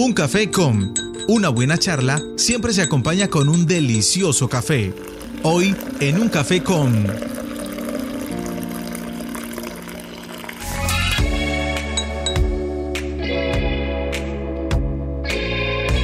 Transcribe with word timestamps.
Un 0.00 0.12
café 0.12 0.48
con 0.48 0.94
una 1.26 1.48
buena 1.48 1.76
charla 1.76 2.22
siempre 2.36 2.72
se 2.72 2.82
acompaña 2.82 3.26
con 3.26 3.48
un 3.48 3.66
delicioso 3.66 4.48
café. 4.48 4.94
Hoy 5.42 5.74
en 5.98 6.22
un 6.22 6.28
café 6.28 6.62
con... 6.62 7.04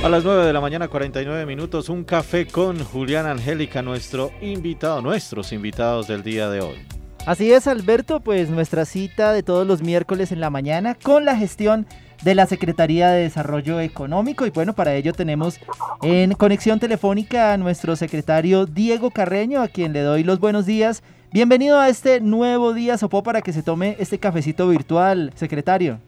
A 0.02 0.08
las 0.08 0.24
9 0.24 0.44
de 0.44 0.52
la 0.52 0.60
mañana, 0.60 0.88
49 0.88 1.46
minutos, 1.46 1.88
un 1.88 2.02
café 2.02 2.48
con 2.48 2.82
Julián 2.82 3.26
Angélica, 3.26 3.80
nuestro 3.80 4.32
invitado, 4.40 5.02
nuestros 5.02 5.52
invitados 5.52 6.08
del 6.08 6.24
día 6.24 6.50
de 6.50 6.62
hoy. 6.62 6.78
Así 7.26 7.52
es, 7.52 7.68
Alberto, 7.68 8.18
pues 8.18 8.50
nuestra 8.50 8.86
cita 8.86 9.32
de 9.32 9.44
todos 9.44 9.64
los 9.64 9.82
miércoles 9.82 10.32
en 10.32 10.40
la 10.40 10.50
mañana 10.50 10.96
con 10.96 11.24
la 11.24 11.36
gestión 11.36 11.86
de 12.22 12.34
la 12.34 12.46
Secretaría 12.46 13.10
de 13.10 13.22
Desarrollo 13.22 13.80
Económico 13.80 14.46
y 14.46 14.50
bueno, 14.50 14.72
para 14.72 14.94
ello 14.94 15.12
tenemos 15.12 15.58
en 16.02 16.32
conexión 16.32 16.80
telefónica 16.80 17.52
a 17.52 17.56
nuestro 17.56 17.96
secretario 17.96 18.66
Diego 18.66 19.10
Carreño, 19.10 19.62
a 19.62 19.68
quien 19.68 19.92
le 19.92 20.00
doy 20.00 20.24
los 20.24 20.40
buenos 20.40 20.66
días. 20.66 21.02
Bienvenido 21.32 21.78
a 21.80 21.88
este 21.88 22.20
nuevo 22.20 22.72
día 22.72 22.96
Sopó 22.96 23.22
para 23.22 23.42
que 23.42 23.52
se 23.52 23.62
tome 23.62 23.96
este 23.98 24.18
cafecito 24.18 24.68
virtual, 24.68 25.32
secretario. 25.34 25.98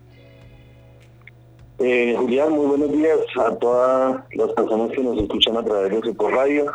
Eh, 1.78 2.14
Julián, 2.16 2.52
muy 2.52 2.66
buenos 2.66 2.92
días 2.92 3.18
a 3.38 3.54
todas 3.56 4.22
las 4.32 4.52
personas 4.52 4.90
que 4.92 5.02
nos 5.02 5.18
escuchan 5.18 5.56
a 5.56 5.62
través 5.62 5.90
de 5.90 6.00
Sopó 6.02 6.30
Radio. 6.30 6.66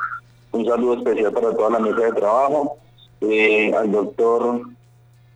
Un 0.52 0.66
saludo 0.66 0.96
especial 0.96 1.32
para 1.32 1.56
toda 1.56 1.70
la 1.72 1.80
mesa 1.80 2.02
de 2.02 2.12
trabajo 2.12 2.78
eh, 3.22 3.74
al 3.74 3.92
doctor 3.92 4.62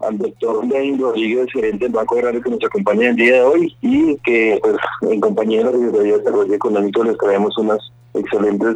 al 0.07 0.17
doctor 0.17 0.65
Lenin 0.65 0.99
Rodríguez, 0.99 1.47
gerente 1.51 1.85
del 1.85 1.93
Banco 1.93 2.15
Agrario 2.15 2.41
que 2.41 2.49
nos 2.49 2.63
acompaña 2.63 3.09
el 3.09 3.15
día 3.15 3.33
de 3.35 3.41
hoy 3.41 3.75
y 3.81 4.15
que 4.17 4.59
pues 4.61 4.75
en 5.01 5.21
compañía 5.21 5.59
de 5.59 5.65
la 5.65 5.71
Secretaría 5.71 6.11
de 6.13 6.19
Desarrollo 6.19 6.53
Económico 6.53 7.03
les 7.03 7.17
traemos 7.17 7.57
unas 7.57 7.79
excelentes 8.13 8.75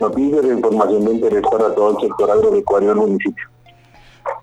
noticias 0.00 0.44
e 0.44 0.48
información 0.48 1.04
de 1.04 1.14
interés 1.14 1.42
para 1.50 1.74
todo 1.74 1.90
el 1.90 2.08
sector 2.08 2.30
agropecuario 2.30 2.88
del 2.90 2.98
municipio. 2.98 3.44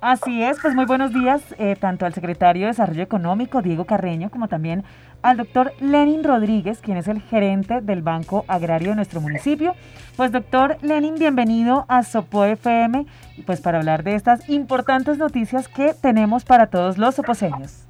Así 0.02 0.43
es, 0.43 0.59
pues 0.61 0.75
muy 0.75 0.85
buenos 0.85 1.13
días 1.13 1.41
eh, 1.57 1.75
tanto 1.79 2.05
al 2.05 2.13
secretario 2.13 2.63
de 2.63 2.67
Desarrollo 2.67 3.02
Económico, 3.02 3.61
Diego 3.61 3.85
Carreño, 3.85 4.30
como 4.30 4.47
también 4.47 4.83
al 5.21 5.37
doctor 5.37 5.73
Lenin 5.79 6.23
Rodríguez, 6.23 6.79
quien 6.81 6.97
es 6.97 7.07
el 7.07 7.21
gerente 7.21 7.81
del 7.81 8.01
Banco 8.01 8.45
Agrario 8.47 8.89
de 8.89 8.95
nuestro 8.95 9.21
municipio. 9.21 9.73
Pues 10.15 10.31
doctor 10.31 10.77
Lenin, 10.81 11.15
bienvenido 11.15 11.85
a 11.87 12.03
Sopo 12.03 12.45
FM, 12.45 13.05
pues 13.45 13.61
para 13.61 13.79
hablar 13.79 14.03
de 14.03 14.15
estas 14.15 14.49
importantes 14.49 15.17
noticias 15.17 15.67
que 15.67 15.93
tenemos 15.93 16.43
para 16.43 16.67
todos 16.67 16.97
los 16.97 17.15
soposeños. 17.15 17.85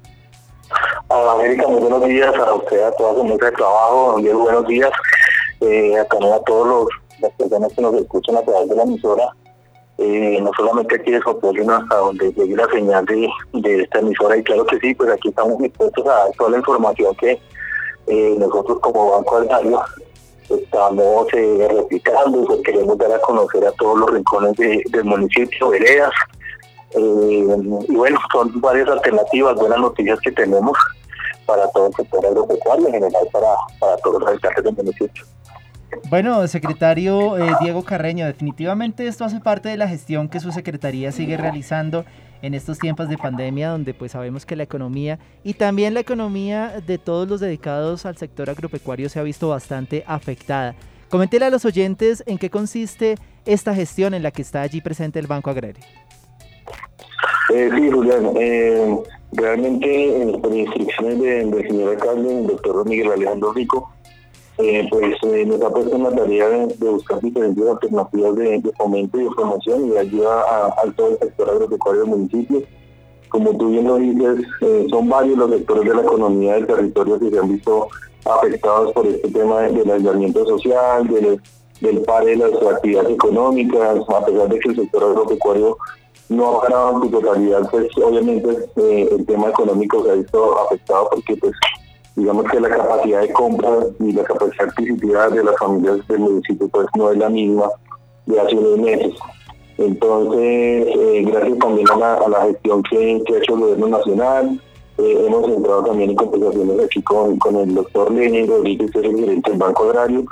A 1.08 1.32
América, 1.32 1.66
muy 1.66 1.80
buenos 1.80 2.04
días 2.04 2.34
a 2.34 2.54
usted, 2.54 2.82
a 2.82 2.92
toda 2.92 3.14
su 3.14 3.24
mesa 3.24 3.46
de 3.46 3.52
trabajo, 3.52 4.20
buenos 4.20 4.66
días 4.66 4.90
eh, 5.60 5.96
a, 5.96 6.02
a 6.02 6.40
todas 6.44 6.86
las 7.20 7.32
personas 7.32 7.72
que 7.72 7.82
nos 7.82 7.94
escuchan 7.94 8.36
a 8.36 8.42
través 8.42 8.68
de 8.68 8.76
la 8.76 8.82
emisora 8.82 9.34
eh, 9.98 10.38
no 10.40 10.50
solamente 10.56 10.94
aquí 10.94 11.10
de 11.10 11.20
Sopó, 11.20 11.52
sino 11.52 11.74
hasta 11.74 11.96
donde 11.96 12.32
llegue 12.32 12.54
la 12.54 12.68
señal 12.68 13.04
de, 13.04 13.28
de, 13.54 13.82
esta 13.82 13.98
emisora. 13.98 14.36
Y 14.36 14.44
claro 14.44 14.64
que 14.66 14.78
sí, 14.78 14.94
pues 14.94 15.10
aquí 15.10 15.28
estamos 15.28 15.58
dispuestos 15.58 16.06
a 16.06 16.10
dar 16.10 16.30
toda 16.38 16.50
la 16.50 16.58
información 16.58 17.14
que 17.16 17.40
eh, 18.06 18.36
nosotros 18.38 18.78
como 18.80 19.10
Banco 19.10 19.36
Agrario 19.36 19.82
estamos 20.48 21.26
eh, 21.34 21.68
replicando 21.70 22.42
pues 22.46 22.60
queremos 22.62 22.96
dar 22.96 23.12
a 23.12 23.20
conocer 23.20 23.66
a 23.66 23.72
todos 23.72 23.98
los 23.98 24.10
rincones 24.10 24.56
del 24.56 25.04
municipio, 25.04 25.68
veredas. 25.68 26.12
y 26.94 27.42
bueno, 27.94 28.18
son 28.32 28.58
varias 28.60 28.88
alternativas, 28.88 29.56
buenas 29.56 29.78
noticias 29.78 30.18
que 30.20 30.32
tenemos 30.32 30.78
para 31.44 31.68
todo 31.70 31.88
el 31.88 31.94
sector 31.94 32.24
agropecuario 32.24 32.86
en 32.86 32.92
general, 32.94 33.28
para, 33.32 33.48
para 33.80 33.96
todos 33.98 34.20
los 34.20 34.28
habitantes 34.28 34.64
del 34.64 34.76
municipio. 34.76 35.24
Bueno, 36.10 36.46
secretario 36.48 37.38
eh, 37.38 37.50
Diego 37.60 37.82
Carreño, 37.84 38.26
definitivamente 38.26 39.06
esto 39.06 39.24
hace 39.24 39.40
parte 39.40 39.68
de 39.68 39.76
la 39.76 39.88
gestión 39.88 40.28
que 40.28 40.40
su 40.40 40.52
secretaría 40.52 41.12
sigue 41.12 41.36
realizando 41.36 42.04
en 42.42 42.54
estos 42.54 42.78
tiempos 42.78 43.08
de 43.08 43.18
pandemia, 43.18 43.70
donde 43.70 43.94
pues 43.94 44.12
sabemos 44.12 44.46
que 44.46 44.56
la 44.56 44.62
economía 44.62 45.18
y 45.42 45.54
también 45.54 45.94
la 45.94 46.00
economía 46.00 46.80
de 46.86 46.98
todos 46.98 47.28
los 47.28 47.40
dedicados 47.40 48.06
al 48.06 48.16
sector 48.16 48.48
agropecuario 48.48 49.08
se 49.08 49.18
ha 49.18 49.22
visto 49.22 49.48
bastante 49.48 50.04
afectada. 50.06 50.74
Coméntele 51.08 51.46
a 51.46 51.50
los 51.50 51.64
oyentes 51.64 52.22
en 52.26 52.38
qué 52.38 52.50
consiste 52.50 53.16
esta 53.46 53.74
gestión 53.74 54.12
en 54.12 54.22
la 54.22 54.30
que 54.30 54.42
está 54.42 54.60
allí 54.60 54.80
presente 54.80 55.18
el 55.18 55.26
Banco 55.26 55.50
Agrario. 55.50 55.82
Eh, 57.54 57.70
sí, 57.74 57.90
Julián, 57.90 58.30
eh, 58.38 58.98
realmente 59.32 60.38
por 60.42 60.54
instrucciones 60.54 61.18
del 61.18 61.66
señor 61.66 61.94
alcalde, 61.94 62.40
el 62.40 62.46
doctor 62.46 62.86
Miguel 62.86 63.10
Alejandro 63.10 63.52
Rico, 63.54 63.90
eh, 64.58 64.88
pues 64.90 65.14
eh, 65.22 65.46
nos 65.46 65.62
ha 65.62 65.70
puesto 65.70 65.94
en 65.94 66.02
la 66.02 66.10
tarea 66.10 66.48
de, 66.48 66.90
buscar 66.90 67.20
diferentes 67.20 67.64
alternativas 67.64 68.34
de, 68.34 68.72
fomento 68.76 69.20
y 69.20 69.24
de 69.24 69.30
promoción 69.30 69.86
y 69.86 69.90
de 69.90 69.98
ayuda 70.00 70.40
a, 70.40 70.92
todo 70.96 71.10
el 71.10 71.18
sector 71.18 71.50
agropecuario 71.50 72.00
del 72.02 72.10
municipio. 72.10 72.62
Como 73.28 73.56
tú 73.56 73.70
bien 73.70 73.86
lo 73.86 73.96
dices, 73.96 74.44
eh, 74.62 74.86
son 74.90 75.08
varios 75.08 75.38
los 75.38 75.50
sectores 75.50 75.84
de 75.84 75.94
la 75.94 76.02
economía 76.02 76.54
del 76.54 76.66
territorio 76.66 77.20
que 77.20 77.30
se 77.30 77.38
han 77.38 77.48
visto 77.52 77.88
afectados 78.24 78.92
por 78.92 79.06
este 79.06 79.30
tema 79.30 79.60
del 79.62 79.90
aislamiento 79.90 80.44
social, 80.44 81.06
del, 81.06 81.40
del 81.80 82.02
pare 82.02 82.30
de 82.30 82.36
las 82.38 82.52
actividades 82.60 83.10
económicas, 83.10 84.00
a 84.08 84.24
pesar 84.24 84.48
de 84.48 84.58
que 84.58 84.68
el 84.70 84.76
sector 84.76 85.04
agropecuario 85.04 85.76
no 86.30 86.58
ha 86.60 86.62
ganado 86.64 86.96
en 86.96 87.02
su 87.02 87.10
totalidad, 87.10 87.70
pues 87.70 87.86
obviamente 87.96 88.48
el 88.76 89.24
tema 89.24 89.50
económico 89.50 90.04
se 90.04 90.10
ha 90.10 90.14
visto 90.14 90.58
afectado 90.66 91.08
porque 91.10 91.36
pues 91.36 91.52
digamos 92.18 92.44
que 92.50 92.60
la 92.60 92.68
capacidad 92.68 93.20
de 93.20 93.32
compra 93.32 93.70
y 94.00 94.12
la 94.12 94.24
capacidad 94.24 94.68
adquisitiva 94.68 95.28
de 95.28 95.44
las 95.44 95.56
familias 95.56 96.06
del 96.08 96.18
municipio 96.18 96.68
pues 96.68 96.86
no 96.96 97.12
es 97.12 97.18
la 97.18 97.28
misma 97.28 97.70
de 98.26 98.40
hace 98.40 98.56
unos 98.56 98.78
meses. 98.78 99.14
Entonces, 99.78 100.40
eh, 100.40 101.24
gracias 101.24 101.58
también 101.58 101.86
a 101.90 102.28
la, 102.28 102.42
gestión 102.46 102.82
que, 102.82 102.96
ha 102.96 103.38
hecho 103.38 103.54
el 103.54 103.60
gobierno 103.60 103.86
nacional, 103.86 104.60
eh, 104.98 105.24
hemos 105.26 105.48
entrado 105.48 105.84
también 105.84 106.10
en 106.10 106.16
conversaciones 106.16 106.84
aquí 106.84 107.00
con, 107.02 107.56
el 107.56 107.74
doctor 107.74 108.10
Lenin 108.10 108.48
Rodríguez, 108.48 108.90
que 108.90 108.98
es 108.98 109.04
el 109.04 109.16
gerente 109.16 109.50
del 109.50 109.60
Banco 109.60 109.84
Agrario, 109.84 110.24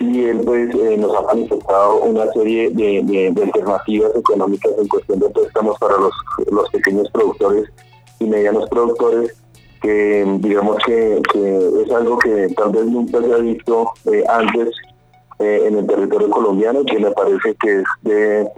y 0.00 0.24
él 0.24 0.40
pues 0.44 0.74
eh, 0.74 0.96
nos 0.98 1.16
ha 1.16 1.22
manifestado 1.22 2.02
una 2.02 2.32
serie 2.32 2.70
de, 2.70 3.32
alternativas 3.40 4.10
económicas 4.16 4.72
en 4.76 4.88
cuestión 4.88 5.20
de 5.20 5.30
préstamos 5.30 5.78
para 5.78 5.96
los, 5.96 6.12
los 6.50 6.68
pequeños 6.70 7.08
productores 7.12 7.68
y 8.18 8.24
medianos 8.24 8.68
productores 8.68 9.36
que 9.80 10.24
digamos 10.40 10.76
que, 10.84 11.16
es 11.16 11.92
algo 11.92 12.18
que 12.18 12.48
tal 12.56 12.70
vez 12.70 12.84
nunca 12.86 13.20
se 13.20 13.32
ha 13.32 13.38
visto 13.38 13.92
eh, 14.12 14.24
antes 14.28 14.70
eh, 15.38 15.62
en 15.66 15.78
el 15.78 15.86
territorio 15.86 16.30
colombiano, 16.30 16.84
que 16.84 16.98
me 16.98 17.10
parece 17.12 17.54
que 17.56 17.80
es 17.80 17.84
de, 18.02 18.48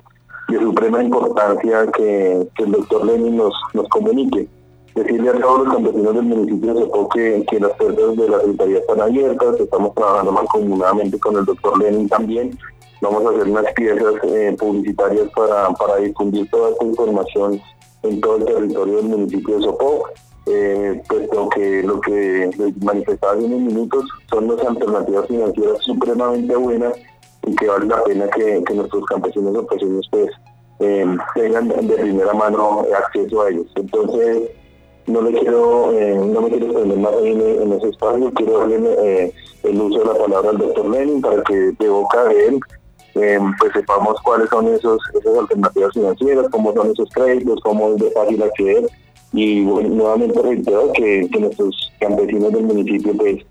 suprema 0.58 1.02
importancia 1.02 1.86
que, 1.92 2.46
el 2.58 2.72
doctor 2.72 3.06
Lenin 3.06 3.36
nos, 3.36 3.54
nos 3.74 3.88
comunique. 3.88 4.48
Decirle 4.94 5.30
a 5.30 5.40
todos 5.40 5.64
los 5.64 5.74
campesinos 5.74 6.14
del 6.14 6.24
municipio 6.24 6.74
de 6.74 6.90
que, 7.14 7.46
que 7.48 7.60
las 7.60 7.72
puertas 7.74 8.16
de 8.16 8.28
la 8.28 8.40
Secretaría 8.40 8.78
están 8.78 9.00
abiertas, 9.00 9.60
estamos 9.60 9.94
trabajando 9.94 10.32
mancomunadamente 10.32 11.18
con 11.20 11.36
el 11.36 11.44
doctor 11.44 11.78
Lenin 11.78 12.08
también. 12.08 12.58
Vamos 13.00 13.24
a 13.24 13.30
hacer 13.30 13.48
unas 13.48 13.72
piezas 13.74 14.14
eh, 14.24 14.56
publicitarias 14.58 15.28
para, 15.34 15.70
para 15.70 15.96
difundir 15.96 16.50
toda 16.50 16.70
esta 16.70 16.84
información 16.84 17.60
en 18.02 18.20
todo 18.20 18.36
el 18.36 18.44
territorio 18.44 18.96
del 18.96 19.06
municipio 19.06 19.56
de 19.56 19.62
Sopó 19.62 20.04
eh, 20.52 21.02
puesto 21.08 21.48
que 21.50 21.82
lo 21.82 22.00
que 22.00 22.50
manifestaba 22.82 23.34
hace 23.34 23.44
unos 23.44 23.60
minutos 23.60 24.04
son 24.28 24.48
las 24.48 24.66
alternativas 24.66 25.26
financieras 25.28 25.78
supremamente 25.82 26.56
buenas 26.56 26.94
y 27.46 27.54
que 27.54 27.66
vale 27.66 27.86
la 27.86 28.02
pena 28.04 28.28
que, 28.28 28.62
nuestros 28.74 29.04
campesinos 29.06 29.56
o 29.56 29.66
campesinos 29.66 30.08
pues 30.10 30.30
eh, 30.80 31.06
tengan 31.34 31.68
de 31.68 31.96
primera 31.96 32.32
mano 32.32 32.84
acceso 32.96 33.42
a 33.42 33.50
ellos. 33.50 33.66
Entonces, 33.76 34.50
no 35.06 35.22
le 35.22 35.38
quiero, 35.38 35.92
eh, 35.92 36.14
no 36.14 36.42
me 36.42 36.48
quiero 36.48 36.66
extender 36.66 36.98
más 36.98 37.14
en, 37.22 37.72
ese 37.72 37.88
espacio, 37.88 38.32
quiero 38.34 38.58
darle 38.58 38.94
eh, 38.98 39.34
el 39.64 39.80
uso 39.80 40.00
de 40.00 40.04
la 40.06 40.14
palabra 40.14 40.50
al 40.50 40.58
doctor 40.58 40.88
Lenin 40.88 41.20
para 41.20 41.42
que 41.44 41.72
de 41.78 41.88
boca 41.88 42.24
de 42.24 42.46
él 42.48 42.60
pues 43.12 43.72
sepamos 43.74 44.14
cuáles 44.22 44.48
son 44.48 44.68
esos, 44.68 44.98
esas 45.18 45.36
alternativas 45.36 45.92
financieras, 45.92 46.48
cómo 46.50 46.72
son 46.72 46.92
esos 46.92 47.10
créditos, 47.10 47.60
cómo 47.62 47.90
es 47.90 47.96
de 47.96 48.10
fácil 48.12 48.42
acceder 48.42 48.88
y 49.32 49.60
nuevamente 49.60 50.42
reitero 50.42 50.92
que, 50.92 51.28
nuestros 51.38 51.92
campesinos 52.00 52.52
del 52.52 52.64
municipio, 52.64 53.16
pues, 53.16 53.44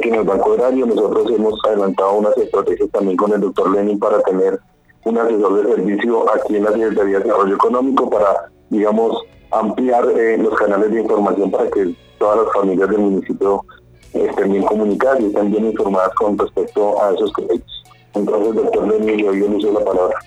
que 0.00 0.08
en 0.08 0.14
el 0.14 0.24
Banco 0.24 0.52
Agrario 0.52 0.86
nosotros 0.86 1.30
hemos 1.30 1.58
adelantado 1.64 2.14
unas 2.14 2.36
estrategias 2.36 2.90
también 2.90 3.16
con 3.16 3.32
el 3.32 3.40
doctor 3.40 3.70
Lenin 3.70 3.98
para 3.98 4.20
tener 4.22 4.58
un 5.04 5.18
asesor 5.18 5.62
de 5.62 5.74
servicio 5.74 6.34
aquí 6.34 6.56
en 6.56 6.64
la 6.64 6.72
Secretaría 6.72 7.18
de 7.18 7.24
Desarrollo 7.24 7.54
Económico 7.54 8.10
para, 8.10 8.50
digamos, 8.70 9.22
ampliar 9.52 10.04
eh, 10.18 10.36
los 10.38 10.54
canales 10.54 10.90
de 10.90 11.00
información 11.00 11.50
para 11.50 11.70
que 11.70 11.94
todas 12.18 12.44
las 12.44 12.52
familias 12.52 12.88
del 12.90 12.98
municipio 12.98 13.64
estén 14.12 14.52
bien 14.52 14.64
comunicadas 14.64 15.20
y 15.20 15.26
estén 15.26 15.50
bien 15.50 15.66
informadas 15.66 16.12
con 16.14 16.36
respecto 16.36 17.02
a 17.02 17.14
esos 17.14 17.32
créditos. 17.32 17.84
Entonces, 18.14 18.54
doctor 18.54 18.88
Lenin, 18.88 19.18
yo 19.18 19.26
doy 19.26 19.44
el 19.44 19.54
uso 19.54 19.72
la 19.72 19.84
palabra. 19.84 20.18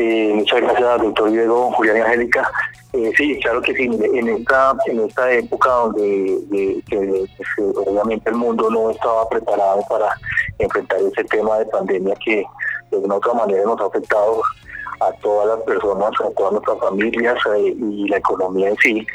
Eh, 0.00 0.32
muchas 0.32 0.60
gracias, 0.60 1.02
doctor 1.02 1.28
Diego, 1.28 1.72
Julián 1.72 1.96
y 1.96 2.00
Angélica. 2.00 2.48
Eh, 2.92 3.12
sí, 3.16 3.36
claro 3.42 3.60
que 3.60 3.74
sí. 3.74 3.90
En 4.14 4.28
esta, 4.28 4.76
en 4.86 5.00
esta 5.00 5.32
época 5.32 5.68
donde 5.68 6.80
obviamente 7.84 8.30
el 8.30 8.36
mundo 8.36 8.70
no 8.70 8.90
estaba 8.90 9.28
preparado 9.28 9.82
para 9.88 10.16
enfrentar 10.60 11.00
ese 11.00 11.24
tema 11.24 11.58
de 11.58 11.66
pandemia 11.66 12.14
que 12.24 12.44
de 12.92 12.96
una 12.96 13.16
otra 13.16 13.34
manera 13.34 13.64
nos 13.64 13.80
ha 13.80 13.86
afectado 13.86 14.40
a 15.00 15.12
todas 15.20 15.48
las 15.48 15.66
personas, 15.66 16.12
a 16.20 16.30
todas 16.30 16.52
nuestras 16.52 16.78
familias 16.78 17.36
eh, 17.56 17.74
y 17.76 18.06
la 18.06 18.18
economía 18.18 18.68
en 18.68 18.76
sí, 18.76 19.06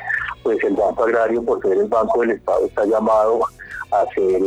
pues 0.43 0.61
el 0.65 0.73
Banco 0.73 1.05
Agrario, 1.05 1.41
por 1.43 1.61
ser 1.61 1.77
el 1.77 1.87
Banco 1.87 2.19
del 2.19 2.31
Estado, 2.31 2.65
está 2.65 2.83
llamado 2.85 3.39
a 3.91 4.01
hacer 4.01 4.41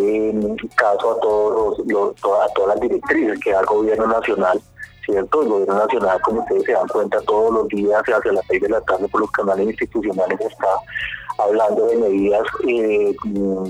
caso 0.75 1.13
a 1.13 1.21
todos 1.21 1.79
los, 1.87 2.19
a 2.19 2.49
todas 2.53 2.75
las 2.75 2.81
directrices 2.81 3.41
que 3.41 3.53
da 3.53 3.61
el 3.61 3.67
gobierno 3.67 4.07
nacional 4.07 4.61
¿cierto? 5.07 5.43
El 5.43 5.49
gobierno 5.49 5.75
nacional, 5.75 6.21
como 6.23 6.41
ustedes 6.41 6.65
se 6.65 6.73
dan 6.73 6.89
cuenta, 6.89 7.21
todos 7.23 7.53
los 7.53 7.69
días 7.69 8.03
hacia 8.05 8.33
las 8.33 8.45
seis 8.49 8.61
de 8.61 8.69
la 8.69 8.81
tarde 8.83 9.09
por 9.09 9.23
los 9.23 9.31
canales 9.31 9.67
institucionales 9.67 10.39
está 10.41 10.69
hablando 11.39 11.87
de 11.87 11.97
medidas 11.97 12.43
eh, 12.67 13.15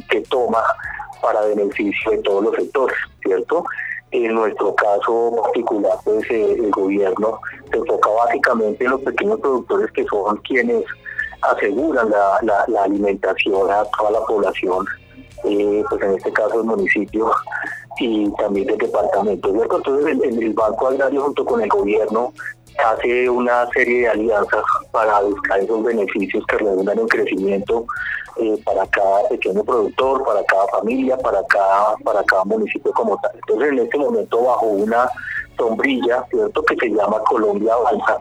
que 0.09 0.21
toma 0.23 0.63
para 1.21 1.43
beneficio 1.43 2.11
de 2.11 2.19
todos 2.19 2.45
los 2.45 2.55
sectores, 2.57 2.97
¿cierto? 3.23 3.65
En 4.13 4.35
nuestro 4.35 4.75
caso 4.75 5.33
particular, 5.43 5.99
pues 6.05 6.31
eh, 6.31 6.53
el 6.59 6.71
gobierno 6.71 7.41
se 7.71 7.79
enfoca 7.79 8.09
básicamente 8.11 8.85
en 8.85 8.93
los 8.93 9.01
pequeños 9.03 9.41
productores 9.41 9.91
que 9.93 10.05
son 10.05 10.37
quienes 10.39 10.85
aseguran 11.43 12.11
la, 12.11 12.83
alimentación 12.83 13.71
a 13.71 13.85
toda 13.97 14.13
la 14.13 14.21
población, 14.21 14.87
eh, 15.45 15.85
pues 15.89 16.03
en 16.03 16.15
este 16.15 16.33
caso 16.33 16.61
el 16.61 16.65
municipio 16.65 17.31
y 17.99 18.31
también 18.33 18.67
del 18.67 18.79
departamento. 18.79 19.49
Entonces 19.49 20.07
el, 20.07 20.43
el, 20.43 20.53
Banco 20.55 20.89
Agrario 20.89 21.23
junto 21.23 21.45
con 21.45 21.61
el 21.61 21.69
gobierno 21.69 22.33
hace 22.85 23.29
una 23.29 23.69
serie 23.71 24.01
de 24.01 24.09
alianzas 24.09 24.63
para 24.91 25.21
buscar 25.21 25.61
esos 25.61 25.83
beneficios 25.83 26.45
que 26.47 26.59
redundan 26.59 26.99
en 26.99 27.09
crecimiento 27.09 27.87
eh, 28.37 28.61
para 28.65 28.87
cada 28.89 29.29
pequeño 29.29 29.65
productor, 29.65 30.25
para 30.25 30.45
cada 30.45 30.67
familia, 30.69 31.17
para 31.17 31.43
cada, 31.47 31.97
para 32.05 32.23
cada 32.25 32.45
municipio 32.45 32.93
como 32.93 33.19
tal. 33.19 33.33
Entonces 33.35 33.73
en 33.73 33.79
este 33.79 33.99
momento 33.99 34.43
bajo 34.43 34.67
una 34.67 35.09
sombrilla, 35.57 36.25
¿cierto? 36.31 36.63
que 36.65 36.77
se 36.77 36.89
llama 36.91 37.19
Colombia 37.21 37.73
Avanza, 37.73 38.21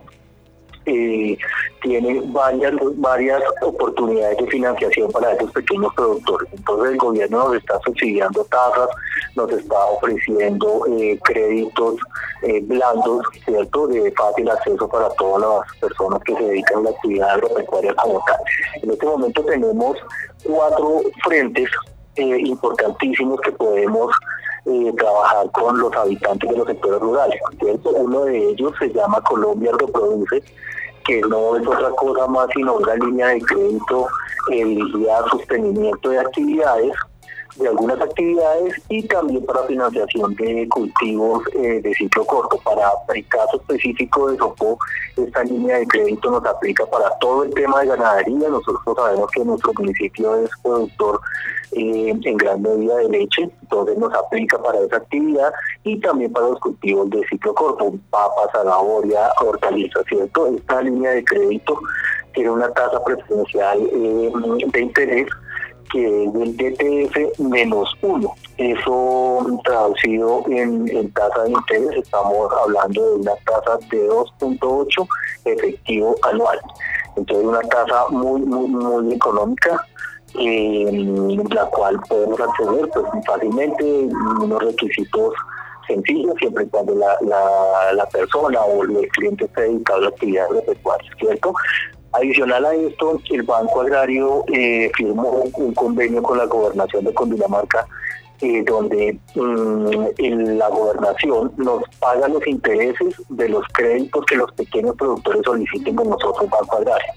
eh, 0.85 1.37
tiene 1.81 2.21
varias, 2.25 2.73
varias 2.97 3.41
oportunidades 3.61 4.37
de 4.37 4.47
financiación 4.47 5.11
para 5.11 5.33
esos 5.33 5.51
pequeños 5.51 5.93
productores. 5.95 6.47
Entonces 6.53 6.91
el 6.91 6.97
gobierno 6.97 7.47
nos 7.47 7.57
está 7.57 7.79
subsidiando 7.85 8.43
tasas, 8.45 8.89
nos 9.35 9.51
está 9.51 9.85
ofreciendo 9.85 10.85
eh, 10.87 11.19
créditos 11.23 11.95
eh, 12.43 12.61
blandos, 12.61 13.25
¿cierto?, 13.45 13.87
de 13.87 14.11
fácil 14.11 14.49
acceso 14.49 14.87
para 14.87 15.09
todas 15.11 15.41
las 15.41 15.79
personas 15.79 16.21
que 16.23 16.35
se 16.35 16.43
dedican 16.43 16.79
a 16.79 16.81
la 16.81 16.89
actividad 16.91 17.29
agropecuaria 17.31 17.93
como 17.95 18.21
tal. 18.27 18.37
En 18.81 18.91
este 18.91 19.05
momento 19.05 19.43
tenemos 19.45 19.97
cuatro 20.43 21.01
frentes 21.23 21.69
importantísimos 22.17 23.41
que 23.41 23.51
podemos 23.51 24.15
trabajar 24.97 25.51
con 25.51 25.77
los 25.77 25.93
habitantes 25.95 26.49
de 26.49 26.57
los 26.57 26.65
sectores 26.65 26.99
rurales. 26.99 27.39
Uno 27.83 28.23
de 28.23 28.49
ellos 28.51 28.71
se 28.79 28.87
llama 28.89 29.21
Colombia 29.21 29.71
Agroproduce, 29.71 30.41
que 31.05 31.21
no 31.21 31.55
es 31.57 31.67
otra 31.67 31.89
cosa 31.91 32.27
más 32.27 32.47
sino 32.53 32.75
una 32.75 32.95
línea 32.95 33.27
de 33.27 33.41
crédito 33.41 34.07
dirigida 34.49 35.19
a 35.19 35.29
sostenimiento 35.29 36.09
de 36.09 36.19
actividades 36.19 36.93
de 37.55 37.67
algunas 37.67 37.99
actividades 38.01 38.75
y 38.89 39.03
también 39.03 39.45
para 39.45 39.63
financiación 39.63 40.35
de 40.35 40.67
cultivos 40.69 41.43
eh, 41.53 41.81
de 41.81 41.93
ciclo 41.93 42.25
corto. 42.25 42.59
Para 42.63 42.91
el 43.13 43.27
caso 43.27 43.57
específico 43.57 44.29
de 44.29 44.37
Sopó, 44.37 44.77
esta 45.15 45.43
línea 45.43 45.77
de 45.77 45.87
crédito 45.87 46.31
nos 46.31 46.45
aplica 46.45 46.85
para 46.85 47.09
todo 47.19 47.43
el 47.43 47.53
tema 47.53 47.81
de 47.81 47.87
ganadería. 47.87 48.49
Nosotros 48.49 48.95
sabemos 48.95 49.31
que 49.31 49.45
nuestro 49.45 49.73
municipio 49.73 50.35
es 50.43 50.49
productor 50.61 51.21
eh, 51.71 52.13
en 52.23 52.37
gran 52.37 52.61
medida 52.61 52.95
de 52.97 53.09
leche, 53.09 53.49
entonces 53.61 53.97
nos 53.97 54.13
aplica 54.13 54.61
para 54.61 54.79
esa 54.79 54.97
actividad 54.97 55.53
y 55.83 55.99
también 55.99 56.31
para 56.31 56.49
los 56.49 56.59
cultivos 56.59 57.09
de 57.09 57.21
ciclo 57.29 57.53
corto, 57.53 57.93
papas, 58.09 58.49
zanahoria, 58.51 59.29
hortalizas, 59.41 60.03
¿cierto? 60.07 60.47
Esta 60.47 60.81
línea 60.81 61.11
de 61.11 61.23
crédito 61.23 61.77
tiene 62.33 62.49
una 62.49 62.69
tasa 62.71 63.03
preferencial 63.03 63.79
eh, 63.91 64.31
de 64.73 64.81
interés 64.81 65.27
que 65.91 66.25
es 66.25 66.33
del 66.33 66.57
DTF 66.57 67.39
menos 67.39 67.95
uno. 68.01 68.33
Eso 68.57 69.45
traducido 69.63 70.43
en, 70.47 71.11
tasa 71.11 71.43
de 71.43 71.51
interés, 71.51 71.89
estamos 71.97 72.51
hablando 72.63 73.09
de 73.11 73.15
una 73.17 73.35
tasa 73.45 73.77
de 73.89 74.07
2.8 74.07 75.07
efectivo 75.45 76.15
anual. 76.23 76.59
Entonces 77.17 77.45
una 77.45 77.61
tasa 77.61 78.07
muy, 78.09 78.41
muy, 78.41 78.67
muy 78.67 79.13
económica 79.13 79.85
en 80.37 81.37
la 81.49 81.65
cual 81.67 81.99
podemos 82.09 82.39
acceder 82.39 82.89
pues, 82.93 83.05
fácilmente 83.25 83.83
unos 84.41 84.61
requisitos 84.61 85.33
sencillos 85.87 86.33
siempre 86.39 86.67
cuando 86.67 86.95
la, 86.95 87.15
la, 87.93 88.05
persona 88.07 88.59
o 88.61 88.83
el 88.83 89.07
cliente 89.09 89.45
esté 89.45 89.61
dedicado 89.61 89.99
a 89.99 90.01
la 90.01 90.07
actividad 90.09 90.45
agropecuaria, 90.45 91.11
¿cierto? 91.19 91.53
Adicional 92.15 92.65
a 92.65 92.73
esto, 92.73 93.19
el 93.29 93.43
Banco 93.43 93.81
Agrario 93.81 94.43
eh, 94.53 94.89
firmó 94.95 95.43
un 95.53 95.73
convenio 95.73 96.23
con 96.23 96.37
la 96.37 96.45
gobernación 96.45 97.03
de 97.03 97.13
Cundinamarca 97.13 97.85
eh, 98.41 98.63
donde 98.65 99.17
mm, 99.35 100.57
la 100.57 100.67
gobernación 100.69 101.53
nos 101.57 101.83
paga 101.99 102.27
los 102.27 102.45
intereses 102.45 103.15
de 103.29 103.49
los 103.49 103.65
créditos 103.73 104.25
que 104.25 104.35
los 104.35 104.51
pequeños 104.53 104.95
productores 104.97 105.41
soliciten 105.45 105.95
con 105.95 106.09
nosotros, 106.09 106.49
Banco 106.49 106.77
Agrario. 106.77 107.13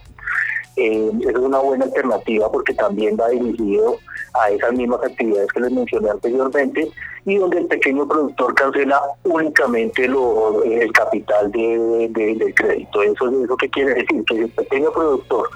Eh, 0.81 1.11
es 1.27 1.35
una 1.35 1.59
buena 1.59 1.87
alternativa 1.87 2.51
porque 2.53 2.73
también 2.73 3.17
va 3.21 3.29
dirigido 3.31 3.99
a 4.41 4.49
esas 4.51 4.73
mismas 4.75 5.03
actividades 5.03 5.51
que 5.53 5.61
les 5.61 5.73
mencioné 5.73 6.09
anteriormente 6.09 6.89
y 7.27 7.37
donde 7.37 7.59
el 7.59 7.67
pequeño 7.67 8.07
productor 8.07 8.55
cancela 8.55 9.03
únicamente 9.25 10.07
lo, 10.07 10.63
el 10.63 10.93
capital 10.93 11.51
de, 11.51 12.09
del 12.13 12.55
crédito. 12.55 13.03
Eso, 13.03 13.29
¿Eso 13.45 13.57
qué 13.57 13.69
quiere 13.71 13.95
decir? 13.95 14.25
Que 14.25 14.37
el 14.37 14.51
pequeño 14.51 14.93
productor 14.93 15.49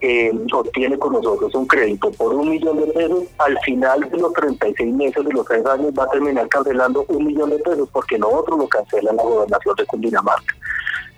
eh, 0.00 0.32
obtiene 0.52 0.98
con 0.98 1.12
nosotros 1.12 1.54
un 1.54 1.66
crédito 1.66 2.10
por 2.10 2.34
un 2.34 2.50
millón 2.50 2.78
de 2.78 2.86
pesos, 2.88 3.24
al 3.38 3.56
final 3.60 4.00
de 4.10 4.18
los 4.18 4.32
36 4.32 4.92
meses 4.92 5.24
de 5.24 5.32
los 5.32 5.46
tres 5.46 5.64
años 5.66 5.92
va 5.96 6.02
a 6.02 6.10
terminar 6.10 6.48
cancelando 6.48 7.04
un 7.08 7.26
millón 7.26 7.50
de 7.50 7.58
pesos 7.60 7.88
porque 7.92 8.18
nosotros 8.18 8.58
lo 8.58 8.68
cancela 8.68 9.12
la 9.12 9.22
gobernación 9.22 9.76
de 9.76 9.86
Cundinamarca. 9.86 10.54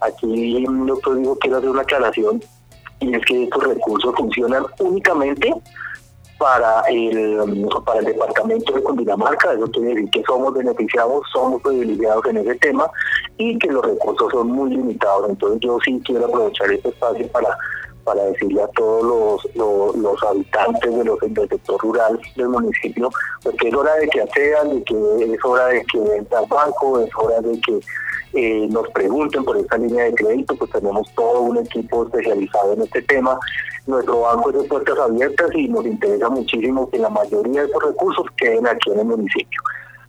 Aquí, 0.02 0.66
doctor, 0.86 1.16
digo, 1.16 1.38
quiero 1.38 1.56
hacer 1.56 1.70
una 1.70 1.80
aclaración 1.80 2.42
y 3.00 3.14
es 3.14 3.24
que 3.24 3.44
estos 3.44 3.62
recursos 3.62 4.14
funcionan 4.16 4.64
únicamente 4.78 5.52
para 6.38 6.82
el, 6.88 7.66
para 7.84 8.00
el 8.00 8.06
departamento 8.06 8.72
de 8.74 8.82
Cundinamarca, 8.82 9.54
eso 9.54 9.70
quiere 9.70 9.94
decir 9.94 10.10
que 10.10 10.22
somos 10.26 10.52
beneficiados, 10.52 11.22
somos 11.32 11.62
privilegiados 11.62 12.26
en 12.26 12.36
ese 12.38 12.54
tema 12.56 12.90
y 13.38 13.58
que 13.58 13.68
los 13.68 13.84
recursos 13.84 14.30
son 14.30 14.48
muy 14.48 14.70
limitados. 14.70 15.30
Entonces 15.30 15.60
yo 15.60 15.78
sí 15.84 16.00
quiero 16.04 16.26
aprovechar 16.26 16.70
este 16.70 16.90
espacio 16.90 17.26
para 17.28 17.56
para 18.06 18.22
decirle 18.22 18.62
a 18.62 18.68
todos 18.68 19.44
los, 19.56 19.96
los, 19.96 20.22
habitantes 20.22 20.96
de 20.96 21.04
los, 21.04 21.18
del 21.18 21.48
sector 21.48 21.80
rural 21.80 22.18
del 22.36 22.48
municipio, 22.48 23.10
porque 23.42 23.58
pues 23.58 23.72
es 23.72 23.78
hora 23.78 23.94
de 23.96 24.08
que 24.08 24.20
accedan, 24.20 24.70
de 24.70 24.84
que 24.84 25.34
es 25.34 25.44
hora 25.44 25.66
de 25.66 25.84
que 25.86 25.98
entren 25.98 26.38
al 26.38 26.46
banco, 26.46 27.00
es 27.00 27.10
hora 27.16 27.40
de 27.40 27.60
que 27.60 27.80
eh, 28.36 28.68
nos 28.70 28.86
pregunten 28.90 29.44
por 29.44 29.56
esta 29.56 29.78
línea 29.78 30.04
de 30.04 30.14
crédito, 30.14 30.54
pues 30.56 30.70
tenemos 30.70 31.10
todo 31.14 31.40
un 31.40 31.56
equipo 31.56 32.04
especializado 32.04 32.74
en 32.74 32.82
este 32.82 33.00
tema. 33.02 33.38
Nuestro 33.86 34.20
banco 34.20 34.50
es 34.50 34.62
de 34.62 34.68
puertas 34.68 34.98
abiertas 34.98 35.50
y 35.54 35.68
nos 35.68 35.86
interesa 35.86 36.28
muchísimo 36.28 36.90
que 36.90 36.98
la 36.98 37.08
mayoría 37.08 37.62
de 37.62 37.68
esos 37.68 37.82
recursos 37.82 38.26
queden 38.36 38.66
aquí 38.66 38.90
en 38.90 38.98
el 39.00 39.06
municipio. 39.06 39.60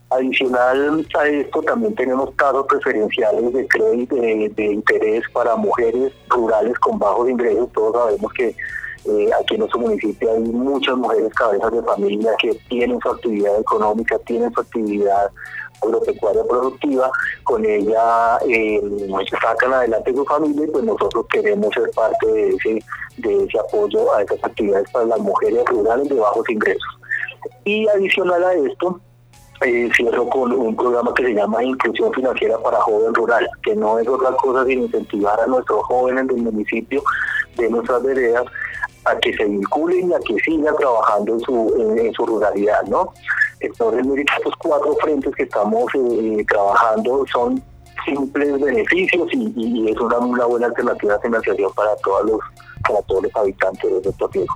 Adicional 0.10 1.08
a 1.18 1.28
esto, 1.28 1.62
también 1.62 1.96
tenemos 1.96 2.32
casos 2.36 2.66
preferenciales 2.68 3.54
de 3.54 3.68
crédito 3.68 4.16
de, 4.16 4.52
interés 4.58 5.24
para 5.32 5.56
mujeres 5.56 6.12
rurales 6.30 6.78
con 6.80 7.00
bajos 7.00 7.30
ingresos. 7.30 7.70
Todos 7.72 7.94
sabemos 7.94 8.34
que 8.34 8.48
eh, 8.48 9.30
aquí 9.40 9.54
en 9.54 9.60
nuestro 9.60 9.80
municipio 9.80 10.34
hay 10.34 10.40
muchas 10.40 10.98
mujeres 10.98 11.34
cabezas 11.34 11.72
de 11.72 11.82
familia 11.84 12.32
que 12.40 12.54
tienen 12.68 13.00
su 13.00 13.10
actividad 13.10 13.58
económica, 13.60 14.20
tienen 14.20 14.52
su 14.54 14.60
actividad 14.60 15.32
agropecuaria 15.82 16.44
productiva, 16.44 17.12
con 17.44 17.66
ella 17.66 18.38
eh, 18.48 18.82
sacan 19.42 19.74
adelante 19.74 20.14
su 20.14 20.26
familia 20.26 20.66
y 20.66 20.72
pues 20.72 20.84
nosotros 20.84 21.26
queremos 21.32 21.74
ser 21.74 21.90
parte 21.92 22.28
de 22.28 22.50
ese, 22.50 22.84
de 23.18 23.44
ese 23.44 23.60
apoyo 23.60 24.14
a 24.14 24.24
esas 24.24 24.44
actividades 24.44 24.90
para 24.92 25.06
las 25.06 25.20
mujeres 25.20 25.64
rurales 25.66 26.10
de 26.10 26.16
bajos 26.16 26.50
ingresos. 26.50 27.00
Y 27.66 27.88
adicional 27.88 28.44
a 28.44 28.54
esto, 28.54 29.00
eh, 29.62 29.90
cierro 29.96 30.30
con 30.30 30.52
un 30.52 30.76
programa 30.76 31.14
que 31.16 31.24
se 31.24 31.34
llama 31.34 31.64
Inclusión 31.64 32.14
Financiera 32.14 32.60
para 32.60 32.80
Joven 32.82 33.14
Rural, 33.16 33.50
que 33.64 33.76
no 33.76 33.98
es 33.98 34.08
otra 34.08 34.32
cosa 34.34 34.66
sino 34.66 34.84
incentivar 34.84 35.40
a 35.40 35.48
nuestros 35.48 35.84
jóvenes 35.86 36.28
del 36.28 36.44
municipio, 36.44 37.02
de 37.58 37.70
nuestras 37.70 38.04
veredas, 38.04 38.46
a 39.06 39.18
que 39.18 39.34
se 39.34 39.46
vinculen 39.46 40.12
y 40.12 40.14
a 40.14 40.20
que 40.20 40.36
sigan 40.44 40.76
trabajando 40.76 41.34
en 41.34 41.40
su, 41.40 41.98
en, 41.98 42.14
su 42.14 42.26
ruralidad, 42.26 42.84
¿no? 42.84 43.14
Entonces, 43.60 44.26
estos 44.38 44.54
cuatro 44.58 44.96
frentes 45.02 45.34
que 45.36 45.44
estamos 45.44 45.86
eh, 45.96 46.46
trabajando 46.48 47.26
son 47.32 47.62
simples 48.06 48.62
beneficios 48.62 49.28
y, 49.34 49.90
es 49.90 50.00
una, 50.00 50.20
una, 50.20 50.46
buena 50.46 50.68
alternativa 50.68 51.14
de 51.16 51.20
financiación 51.22 51.74
para 51.74 51.96
todos 51.98 52.26
los, 52.26 52.40
para 52.88 53.02
todos 53.04 53.24
los 53.24 53.36
habitantes 53.36 53.92
de 53.92 54.02
nuestro 54.02 54.30
país. 54.30 54.48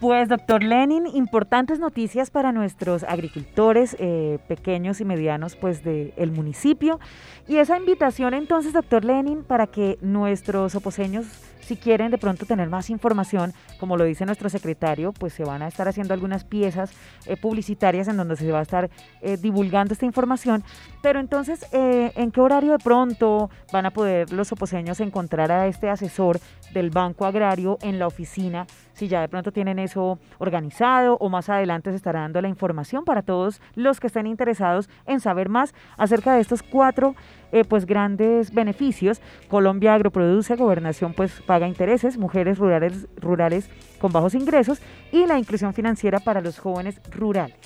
Pues 0.00 0.28
doctor 0.28 0.62
Lenin, 0.62 1.06
importantes 1.06 1.78
noticias 1.78 2.30
para 2.30 2.52
nuestros 2.52 3.02
agricultores 3.02 3.96
eh, 3.98 4.38
pequeños 4.46 5.00
y 5.00 5.06
medianos 5.06 5.56
pues 5.56 5.82
del 5.82 6.30
municipio. 6.32 7.00
Y 7.48 7.56
esa 7.56 7.78
invitación 7.78 8.34
entonces, 8.34 8.74
doctor 8.74 9.06
Lenin, 9.06 9.42
para 9.42 9.66
que 9.66 9.96
nuestros 10.02 10.74
oposeños 10.74 11.26
si 11.66 11.76
quieren 11.76 12.12
de 12.12 12.18
pronto 12.18 12.46
tener 12.46 12.68
más 12.68 12.90
información, 12.90 13.52
como 13.80 13.96
lo 13.96 14.04
dice 14.04 14.24
nuestro 14.24 14.48
secretario, 14.48 15.12
pues 15.12 15.32
se 15.32 15.44
van 15.44 15.62
a 15.62 15.68
estar 15.68 15.88
haciendo 15.88 16.14
algunas 16.14 16.44
piezas 16.44 16.92
eh, 17.26 17.36
publicitarias 17.36 18.06
en 18.06 18.16
donde 18.16 18.36
se 18.36 18.52
va 18.52 18.60
a 18.60 18.62
estar 18.62 18.88
eh, 19.20 19.36
divulgando 19.36 19.92
esta 19.92 20.06
información. 20.06 20.62
Pero 21.02 21.18
entonces, 21.18 21.66
eh, 21.72 22.12
¿en 22.14 22.30
qué 22.30 22.40
horario 22.40 22.70
de 22.70 22.78
pronto 22.78 23.50
van 23.72 23.84
a 23.84 23.90
poder 23.90 24.32
los 24.32 24.52
oposeños 24.52 25.00
encontrar 25.00 25.50
a 25.50 25.66
este 25.66 25.90
asesor 25.90 26.38
del 26.72 26.90
Banco 26.90 27.26
Agrario 27.26 27.78
en 27.82 27.98
la 27.98 28.06
oficina? 28.06 28.66
Si 28.92 29.08
ya 29.08 29.20
de 29.20 29.28
pronto 29.28 29.52
tienen 29.52 29.80
eso 29.80 30.18
organizado 30.38 31.16
o 31.18 31.28
más 31.28 31.48
adelante 31.48 31.90
se 31.90 31.96
estará 31.96 32.20
dando 32.20 32.40
la 32.40 32.48
información 32.48 33.04
para 33.04 33.22
todos 33.22 33.60
los 33.74 33.98
que 33.98 34.06
estén 34.06 34.26
interesados 34.26 34.88
en 35.04 35.20
saber 35.20 35.48
más 35.48 35.74
acerca 35.98 36.32
de 36.32 36.40
estos 36.40 36.62
cuatro 36.62 37.16
eh, 37.52 37.64
pues 37.64 37.86
grandes 37.86 38.52
beneficios. 38.52 39.20
Colombia 39.48 39.94
agroproduce, 39.94 40.56
gobernación 40.56 41.14
pues 41.14 41.32
paga 41.46 41.68
intereses, 41.68 42.18
mujeres 42.18 42.58
rurales, 42.58 43.06
rurales 43.16 43.68
con 44.00 44.12
bajos 44.12 44.34
ingresos 44.34 44.80
y 45.12 45.26
la 45.26 45.38
inclusión 45.38 45.74
financiera 45.74 46.20
para 46.20 46.40
los 46.40 46.58
jóvenes 46.58 47.00
rurales. 47.10 47.56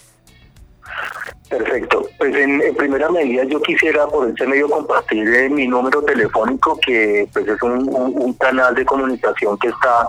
Perfecto. 1.49 2.07
Pues 2.19 2.35
en, 2.37 2.75
primera 2.77 3.11
medida 3.11 3.45
yo 3.45 3.61
quisiera 3.63 4.07
por 4.07 4.29
este 4.29 4.47
medio 4.47 4.69
compartir 4.69 5.27
eh, 5.35 5.49
mi 5.49 5.67
número 5.67 6.03
telefónico 6.03 6.79
que 6.85 7.29
pues 7.33 7.47
es 7.49 7.61
un 7.63 8.33
canal 8.35 8.75
de 8.75 8.85
comunicación 8.85 9.59
que 9.59 9.69
está 9.69 10.09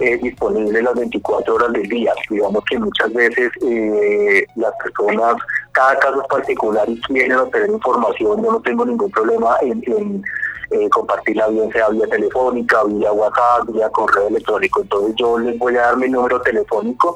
eh, 0.00 0.18
disponible 0.22 0.82
las 0.82 0.94
24 0.94 1.54
horas 1.54 1.72
del 1.72 1.88
día. 1.88 2.12
Digamos 2.30 2.64
que 2.64 2.78
muchas 2.78 3.12
veces 3.12 3.50
eh, 3.62 4.46
las 4.56 4.72
personas, 4.82 5.36
cada 5.72 5.98
caso 5.98 6.22
es 6.22 6.28
particular 6.28 6.88
y 6.88 7.00
quieren 7.02 7.32
obtener 7.32 7.70
información, 7.70 8.42
yo 8.42 8.52
no 8.52 8.60
tengo 8.60 8.84
ningún 8.84 9.10
problema 9.10 9.56
en, 9.62 10.22
eh, 10.70 10.88
compartirla 10.90 11.48
bien 11.48 11.70
sea 11.72 11.88
vía 11.90 12.06
telefónica, 12.06 12.84
vía 12.84 13.12
WhatsApp, 13.12 13.68
vía 13.68 13.90
correo 13.90 14.28
electrónico. 14.28 14.80
Entonces 14.80 15.14
yo 15.16 15.38
les 15.38 15.58
voy 15.58 15.76
a 15.76 15.82
dar 15.82 15.96
mi 15.98 16.08
número 16.08 16.40
telefónico 16.40 17.14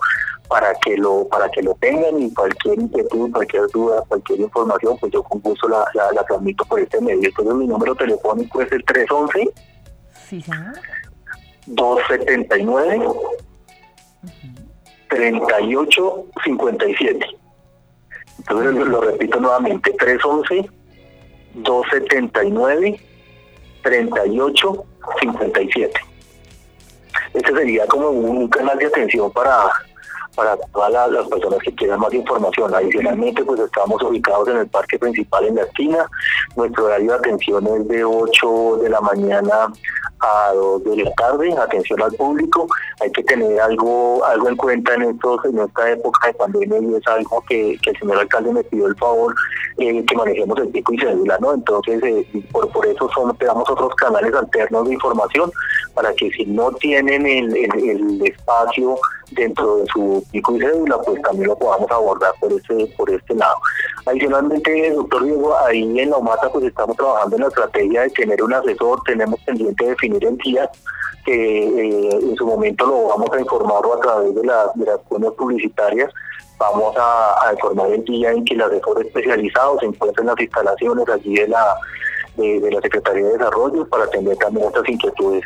para 0.49 0.75
que 0.75 0.97
lo 0.97 1.27
para 1.29 1.49
que 1.49 1.63
lo 1.63 1.75
tengan 1.75 2.21
y 2.21 2.33
cualquier 2.35 2.81
inquietud, 2.81 3.33
cualquier 3.33 3.67
duda, 3.69 4.03
cualquier 4.09 4.41
información, 4.41 4.97
pues 5.01 5.13
yo 5.13 5.23
con 5.23 5.41
gusto 5.41 5.69
la, 5.69 5.87
la, 5.95 6.23
transmito 6.25 6.65
por 6.67 6.81
este 6.81 7.01
medio. 7.01 7.29
Entonces 7.29 7.55
mi 7.55 7.67
número 7.67 7.95
telefónico 7.95 8.61
es 8.61 8.71
el 8.73 8.85
311 8.85 9.49
sí, 10.29 10.43
señor. 10.43 10.75
279 11.67 13.01
3857. 15.09 17.46
Entonces 18.49 18.87
lo 18.87 19.00
repito 19.00 19.41
nuevamente, 19.41 19.93
311 19.99 20.71
279 21.55 23.00
3857. 23.83 26.00
Este 27.35 27.53
sería 27.53 27.85
como 27.87 28.11
un 28.11 28.47
canal 28.49 28.79
de 28.79 28.87
atención 28.87 29.33
para 29.33 29.69
para 30.37 30.57
todas 30.73 31.11
las, 31.11 31.26
personas 31.29 31.59
que 31.61 31.75
quieran 31.75 31.99
más 31.99 32.12
información. 32.12 32.73
Adicionalmente, 32.73 33.43
pues 33.43 33.59
estamos 33.59 34.00
ubicados 34.03 34.47
en 34.49 34.59
el 34.59 34.69
parque 34.69 34.99
principal 34.99 35.47
en 35.47 35.57
la 35.57 35.62
esquina. 35.62 36.07
Nuestro 36.55 36.85
horario 36.85 37.12
de 37.12 37.19
atención 37.19 37.67
es 37.67 37.88
de 37.88 38.05
8 38.05 38.76
de 38.83 38.91
la 38.91 39.00
mañana 39.00 39.73
a 40.21 40.53
2 40.55 40.85
de 40.85 41.05
la 41.05 41.12
tarde, 41.15 41.55
atención 41.59 42.03
al 42.03 42.12
público. 42.12 42.69
Hay 43.00 43.11
que 43.12 43.23
tener 43.25 43.61
algo 43.61 44.25
algo 44.25 44.49
en 44.49 44.57
cuenta 44.57 44.95
en 44.95 45.03
estos 45.03 45.45
en 45.45 45.59
esta 45.59 45.91
época 45.91 46.29
de 46.29 46.35
pandemia 46.35 46.79
y 46.81 46.95
es 46.95 47.07
algo 47.07 47.43
que, 47.49 47.73
el 47.73 47.99
señor 47.99 48.19
alcalde 48.19 48.53
me 48.53 48.65
pidió 48.65 48.87
el 48.87 48.97
favor 48.97 49.35
eh, 49.79 50.05
que 50.05 50.17
manejemos 50.17 50.59
el 50.59 50.69
pico 50.69 50.95
y 50.95 50.99
cédula, 50.99 51.37
¿no? 51.41 51.53
Entonces, 51.53 52.03
eh, 52.03 52.26
por, 52.50 52.71
por 52.73 52.87
eso 52.87 53.09
son, 53.15 53.37
tenemos 53.37 53.69
otros 53.69 53.95
canales 53.97 54.35
alternos 54.35 54.88
de 54.88 54.95
información 54.95 55.50
para 55.95 56.15
que 56.15 56.31
si 56.31 56.47
no 56.47 56.73
tienen 56.73 57.26
el, 57.26 57.55
el 57.57 58.23
espacio 58.26 58.99
dentro 59.33 59.79
de 59.79 59.87
su 59.87 60.25
pico 60.31 60.57
y 60.57 60.61
cédula, 60.61 60.99
pues 60.99 61.21
también 61.23 61.49
lo 61.49 61.59
podamos 61.59 61.91
abordar 61.91 62.33
por 62.41 62.53
este, 62.53 62.87
por 62.97 63.11
este 63.11 63.35
lado. 63.35 63.57
Adicionalmente, 64.07 64.93
doctor 64.93 65.25
Diego, 65.25 65.57
ahí 65.59 65.99
en 65.99 66.11
la 66.11 66.19
UMATA 66.19 66.50
pues 66.50 66.65
estamos 66.67 66.97
trabajando 66.97 67.37
en 67.37 67.43
la 67.43 67.49
estrategia 67.49 68.03
de 68.03 68.11
tener 68.11 68.43
un 68.43 68.55
asesor, 68.55 69.00
tenemos 69.05 69.41
pendiente 69.41 69.85
de 69.85 69.91
definir 69.91 70.25
en 70.25 70.37
días 70.38 70.71
que 71.26 71.33
eh, 71.35 72.18
en 72.23 72.37
su 72.37 72.47
momento 72.47 72.87
lo 72.87 73.09
vamos 73.09 73.28
a 73.33 73.40
informar 73.40 73.83
a 73.85 74.00
través 74.00 74.35
de, 74.35 74.45
la, 74.45 74.71
de 74.75 74.87
las 74.87 74.99
cuentas 75.09 75.33
publicitarias 75.33 76.11
vamos 76.59 76.95
a, 76.97 77.52
informar 77.52 77.90
el 77.90 78.04
día 78.04 78.30
en 78.30 78.45
que 78.45 78.54
el 78.54 78.62
asesor 78.62 79.04
especializado 79.04 79.78
se 79.80 79.87
encuentra 79.87 80.23
en 80.23 80.28
las 80.28 80.40
instalaciones 80.40 81.09
allí 81.09 81.35
de 81.35 81.49
la 81.49 81.76
de, 82.37 82.71
la 82.71 82.80
Secretaría 82.80 83.25
de 83.25 83.33
Desarrollo 83.33 83.88
para 83.88 84.04
atender 84.04 84.37
también 84.37 84.66
estas 84.66 84.88
inquietudes. 84.88 85.45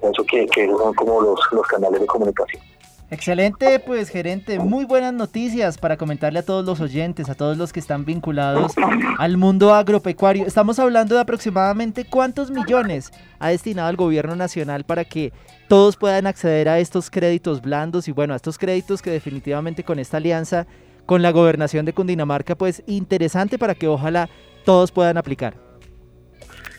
Pienso 0.00 0.24
que, 0.24 0.46
que 0.46 0.68
son 0.68 0.94
como 0.94 1.20
los, 1.20 1.40
los 1.52 1.66
canales 1.66 2.00
de 2.00 2.06
comunicación. 2.06 2.62
Excelente, 3.08 3.78
pues 3.78 4.08
gerente, 4.08 4.58
muy 4.58 4.84
buenas 4.84 5.12
noticias 5.12 5.78
para 5.78 5.96
comentarle 5.96 6.40
a 6.40 6.44
todos 6.44 6.64
los 6.64 6.80
oyentes, 6.80 7.30
a 7.30 7.36
todos 7.36 7.56
los 7.56 7.72
que 7.72 7.78
están 7.78 8.04
vinculados 8.04 8.74
al 9.18 9.36
mundo 9.36 9.72
agropecuario. 9.72 10.44
Estamos 10.44 10.80
hablando 10.80 11.14
de 11.14 11.20
aproximadamente 11.20 12.04
cuántos 12.04 12.50
millones 12.50 13.12
ha 13.38 13.50
destinado 13.50 13.90
el 13.90 13.96
gobierno 13.96 14.34
nacional 14.34 14.82
para 14.82 15.04
que 15.04 15.32
todos 15.68 15.96
puedan 15.96 16.26
acceder 16.26 16.68
a 16.68 16.80
estos 16.80 17.08
créditos 17.08 17.62
blandos 17.62 18.08
y 18.08 18.12
bueno, 18.12 18.32
a 18.32 18.36
estos 18.36 18.58
créditos 18.58 19.02
que 19.02 19.10
definitivamente 19.10 19.84
con 19.84 20.00
esta 20.00 20.16
alianza 20.16 20.66
con 21.06 21.22
la 21.22 21.30
gobernación 21.30 21.86
de 21.86 21.92
Cundinamarca, 21.92 22.56
pues 22.56 22.82
interesante 22.86 23.56
para 23.56 23.76
que 23.76 23.86
ojalá 23.86 24.28
todos 24.64 24.90
puedan 24.90 25.16
aplicar. 25.16 25.54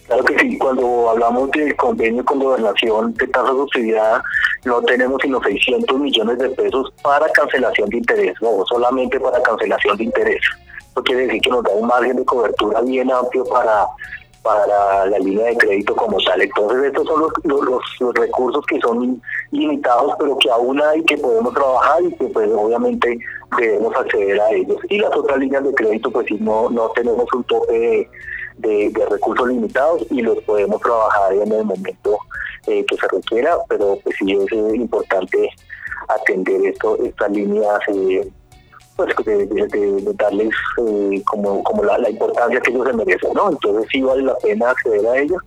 Claro 0.07 0.23
que 0.23 0.39
sí, 0.39 0.57
cuando 0.57 1.09
hablamos 1.09 1.51
del 1.51 1.75
convenio 1.75 2.23
con 2.23 2.39
gobernación 2.39 3.13
de 3.13 3.27
tasa 3.27 3.49
subsidiada, 3.49 4.23
no 4.67 4.81
tenemos 4.81 5.19
sino 5.21 5.41
600 5.41 5.99
millones 5.99 6.37
de 6.37 6.49
pesos 6.49 6.93
para 7.01 7.27
cancelación 7.29 7.89
de 7.89 7.97
interés, 7.97 8.35
no 8.41 8.63
solamente 8.67 9.19
para 9.19 9.41
cancelación 9.41 9.97
de 9.97 10.03
interés. 10.03 10.41
Eso 10.91 11.03
quiere 11.03 11.25
decir 11.25 11.41
que 11.41 11.49
nos 11.49 11.63
da 11.63 11.71
un 11.71 11.87
margen 11.87 12.17
de 12.17 12.25
cobertura 12.25 12.81
bien 12.81 13.11
amplio 13.11 13.43
para 13.45 13.87
para 14.47 15.05
la 15.07 15.19
línea 15.19 15.47
de 15.47 15.57
crédito 15.57 15.93
como 15.95 16.17
tal. 16.19 16.41
Entonces 16.41 16.85
estos 16.85 17.05
son 17.05 17.21
los, 17.43 18.13
recursos 18.15 18.65
que 18.65 18.79
son 18.79 19.21
limitados, 19.51 20.13
pero 20.17 20.37
que 20.37 20.49
aún 20.49 20.81
hay, 20.81 21.03
que 21.03 21.17
podemos 21.17 21.53
trabajar 21.53 22.01
y 22.03 22.11
que 22.13 22.27
pues 22.27 22.49
obviamente 22.55 23.19
debemos 23.57 23.93
acceder 23.95 24.39
a 24.39 24.51
ellos. 24.51 24.77
Y 24.89 24.99
las 24.99 25.15
otras 25.15 25.39
líneas 25.39 25.63
de 25.65 25.73
crédito 25.73 26.09
pues 26.11 26.27
si 26.27 26.35
no, 26.35 26.69
no 26.69 26.89
tenemos 26.91 27.25
un 27.33 27.43
tope 27.43 27.73
de, 27.73 28.09
recursos 29.09 29.47
limitados 29.47 30.05
y 30.09 30.21
los 30.21 30.41
podemos 30.43 30.81
trabajar 30.81 31.33
en 31.33 31.51
el 31.51 31.65
momento 31.65 32.17
eh, 32.67 32.85
que 32.85 32.97
se 32.97 33.07
requiera, 33.07 33.55
pero 33.69 33.97
pues 34.03 34.15
sí 34.19 34.31
es 34.33 34.51
eh, 34.51 34.75
importante 34.75 35.49
atender 36.09 36.65
esto, 36.65 36.97
estas 37.03 37.31
líneas 37.31 37.79
eh, 37.87 38.29
pues 38.95 39.15
de, 39.25 40.13
darles 40.15 40.53
como, 41.25 41.63
como 41.63 41.83
la, 41.83 42.09
importancia 42.09 42.59
que 42.59 42.71
ellos 42.71 42.87
se 42.87 42.93
merecen, 42.93 43.33
¿no? 43.33 43.51
Entonces 43.51 43.87
sí 43.91 44.01
vale 44.01 44.23
la 44.23 44.35
pena 44.39 44.71
acceder 44.71 45.05
a 45.05 45.17
ellos, 45.17 45.41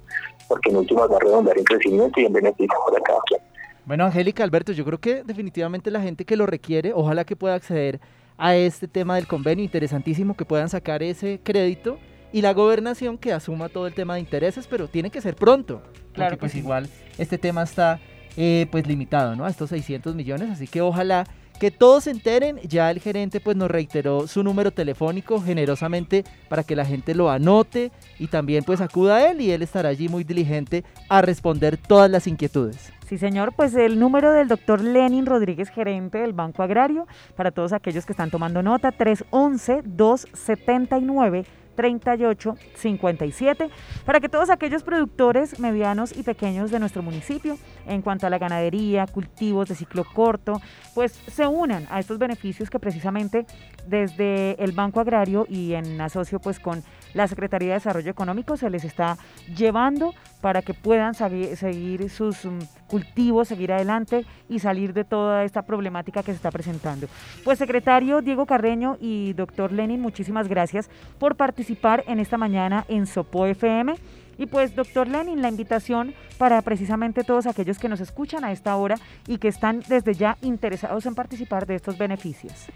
porque 0.49 0.71
en 0.71 0.77
últimas 0.77 1.11
va 1.11 1.17
a 1.17 1.21
redondar 1.21 1.59
en 1.59 1.65
crecimiento 1.65 2.21
y 2.21 2.27
en 2.27 2.33
beneficio 2.33 2.79
para 2.87 3.03
cada 3.03 3.21
quien. 3.27 3.41
Bueno, 3.85 4.05
Angélica, 4.05 4.45
Alberto, 4.45 4.73
yo 4.73 4.85
creo 4.85 4.99
que 4.99 5.25
definitivamente 5.25 5.91
la 5.91 6.01
gente 6.01 6.25
que 6.25 6.37
lo 6.37 6.47
requiere, 6.47 6.93
ojalá 6.95 7.25
que 7.25 7.35
pueda 7.35 7.55
acceder 7.55 8.01
a 8.39 8.55
este 8.55 8.89
tema 8.89 9.17
del 9.17 9.27
convenio, 9.27 9.65
interesantísimo 9.65 10.37
que 10.37 10.45
puedan 10.45 10.69
sacar 10.69 11.03
ese 11.03 11.41
crédito 11.43 11.99
y 12.33 12.43
la 12.43 12.53
gobernación 12.53 13.19
que 13.19 13.33
asuma 13.33 13.69
todo 13.69 13.87
el 13.87 13.95
tema 13.95 14.15
de 14.15 14.21
intereses, 14.21 14.67
pero 14.67 14.89
tiene 14.89 15.11
que 15.11 15.21
ser 15.21 15.35
pronto, 15.35 15.83
claro 16.13 16.39
pues 16.39 16.55
igual 16.55 16.89
este 17.19 17.39
tema 17.39 17.63
está 17.63 18.01
eh, 18.37 18.67
pues 18.71 18.87
limitado, 18.87 19.37
¿no? 19.37 19.45
A 19.45 19.51
estos 19.51 19.71
600 19.71 20.15
millones, 20.15 20.51
así 20.51 20.67
que 20.67 20.81
ojalá 20.81 21.25
que 21.61 21.71
todos 21.71 22.05
se 22.05 22.11
enteren, 22.11 22.59
ya 22.63 22.91
el 22.91 23.01
gerente 23.01 23.39
pues 23.39 23.55
nos 23.55 23.71
reiteró 23.71 24.27
su 24.27 24.43
número 24.43 24.71
telefónico 24.71 25.43
generosamente 25.43 26.25
para 26.49 26.65
que 26.65 26.75
la 26.75 26.87
gente 26.87 27.15
lo 27.15 27.31
anote 27.31 27.93
y 28.19 28.29
también 28.29 28.65
pues 28.65 28.81
acuda 28.81 29.17
a 29.17 29.31
él 29.31 29.43
y 29.43 29.51
él 29.51 29.61
estará 29.61 29.91
allí 29.91 30.09
muy 30.09 30.25
diligente 30.25 30.85
a 31.11 31.21
responder 31.21 31.77
todas 31.77 32.11
las 32.11 32.27
inquietudes. 32.27 32.91
Sí, 33.07 33.19
señor, 33.19 33.53
pues 33.55 33.75
el 33.75 33.99
número 33.99 34.33
del 34.33 34.49
doctor 34.49 34.81
Lenin 34.81 35.27
Rodríguez, 35.27 35.69
gerente 35.69 36.19
del 36.19 36.33
Banco 36.33 36.63
Agrario, 36.63 37.07
para 37.37 37.51
todos 37.51 37.75
aquellos 37.75 38.07
que 38.07 38.13
están 38.13 38.31
tomando 38.31 38.63
nota, 38.63 38.93
311-279. 41.81 42.61
3857 42.61 43.71
para 44.05 44.21
que 44.21 44.29
todos 44.29 44.51
aquellos 44.51 44.83
productores 44.83 45.59
medianos 45.59 46.17
y 46.17 46.23
pequeños 46.23 46.71
de 46.71 46.79
nuestro 46.79 47.03
municipio 47.03 47.59
en 47.87 48.03
cuanto 48.03 48.27
a 48.27 48.31
la 48.31 48.39
ganadería, 48.39 49.07
cultivos 49.07 49.69
de 49.69 49.75
ciclo 49.75 50.05
corto, 50.05 50.61
pues 50.95 51.13
se 51.13 51.47
unan 51.47 51.87
a 51.91 52.01
estos 52.01 52.19
beneficios 52.19 52.71
que 52.71 52.79
precisamente 52.79 53.47
desde 53.87 54.63
el 54.63 54.73
Banco 54.73 55.01
Agrario 55.01 55.47
y 55.49 55.75
en 55.75 56.01
asocio 56.01 56.39
pues 56.41 56.61
con 56.61 56.83
la 57.15 57.27
Secretaría 57.27 57.69
de 57.69 57.75
Desarrollo 57.75 58.11
Económico 58.11 58.57
se 58.57 58.71
les 58.71 58.85
está 58.85 59.17
llevando 59.57 60.15
para 60.41 60.63
que 60.63 60.75
puedan 60.75 61.15
seguir 61.15 62.09
sus 62.11 62.45
mm, 62.45 62.59
cultivos, 62.87 63.49
seguir 63.49 63.73
adelante 63.73 64.25
y 64.49 64.59
salir 64.59 64.93
de 64.93 65.05
toda 65.05 65.45
esta 65.45 65.63
problemática 65.63 66.23
que 66.23 66.33
se 66.33 66.37
está 66.37 66.51
presentando. 66.51 67.07
Pues 67.45 67.59
secretario 67.59 68.21
Diego 68.23 68.47
Carreño 68.47 68.97
y 69.01 69.33
doctor 69.35 69.73
Lenin, 69.73 70.01
muchísimas 70.01 70.49
gracias 70.49 70.91
por 71.19 71.37
participar 71.37 72.05
en 72.07 72.21
esta 72.21 72.37
mañana 72.37 72.85
en 72.89 73.07
Sopo 73.07 73.47
FM. 73.47 73.95
Y 74.41 74.47
pues, 74.47 74.75
doctor 74.75 75.07
Lenin, 75.07 75.43
la 75.43 75.51
invitación 75.51 76.15
para 76.39 76.63
precisamente 76.63 77.25
todos 77.25 77.47
aquellos 77.47 77.79
que 77.79 77.91
nos 77.91 78.01
escuchan 78.01 78.43
a 78.43 78.53
esta 78.53 78.75
hora 78.77 78.97
y 79.27 79.37
que 79.37 79.49
están 79.49 79.83
desde 79.87 80.15
ya 80.15 80.39
interesados 80.41 81.05
en 81.05 81.15
participar 81.15 81.67
de 81.67 81.75
estos 81.75 81.99
beneficios. 81.99 82.71